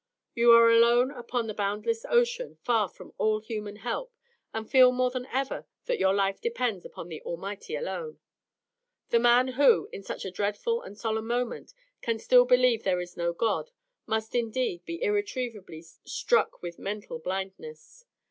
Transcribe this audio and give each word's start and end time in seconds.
You 0.33 0.49
are 0.53 0.67
alone 0.67 1.11
upon 1.11 1.45
the 1.45 1.53
boundless 1.53 2.07
ocean, 2.09 2.57
far 2.63 2.89
from 2.89 3.13
all 3.19 3.39
human 3.39 3.75
help, 3.75 4.11
and 4.51 4.67
feel 4.67 4.91
more 4.91 5.11
than 5.11 5.27
ever 5.27 5.67
that 5.85 5.99
your 5.99 6.11
life 6.11 6.41
depends 6.41 6.83
upon 6.83 7.07
the 7.07 7.21
Almighty 7.21 7.75
alone. 7.75 8.17
The 9.11 9.19
man 9.19 9.49
who, 9.49 9.89
in 9.93 10.01
such 10.01 10.25
a 10.25 10.31
dreadful 10.31 10.81
and 10.81 10.97
solemn 10.97 11.27
moment, 11.27 11.75
can 12.01 12.17
still 12.17 12.45
believe 12.45 12.81
there 12.83 12.99
is 12.99 13.15
no 13.15 13.31
God, 13.31 13.69
must 14.07 14.33
indeed 14.33 14.83
be 14.85 15.03
irretrievably 15.03 15.83
struck 16.03 16.63
with 16.63 16.79
mental 16.79 17.19
blindness. 17.19 18.03